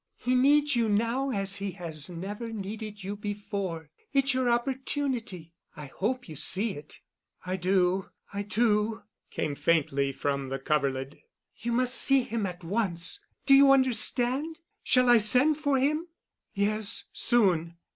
He 0.15 0.33
needs 0.33 0.75
you 0.75 0.89
now 0.89 1.29
as 1.29 1.57
he 1.57 1.73
has 1.73 2.09
never 2.09 2.51
needed 2.51 3.03
you 3.03 3.15
before. 3.15 3.91
It's 4.11 4.33
your 4.33 4.49
opportunity. 4.49 5.53
I 5.75 5.91
hope 5.95 6.27
you 6.27 6.35
see 6.35 6.71
it." 6.71 7.01
"I 7.45 7.55
do, 7.57 8.09
I 8.33 8.41
do," 8.41 9.03
came 9.29 9.53
faintly 9.53 10.11
from 10.11 10.49
the 10.49 10.57
coverlid. 10.57 11.19
"You 11.55 11.73
must 11.73 11.93
see 11.93 12.23
him 12.23 12.47
at 12.47 12.63
once. 12.63 13.23
Do 13.45 13.53
you 13.53 13.71
understand? 13.71 14.57
Shall 14.81 15.07
I 15.07 15.17
send 15.17 15.57
for 15.57 15.77
him?" 15.77 16.07
"Yes, 16.55 17.03
soon." 17.13 17.75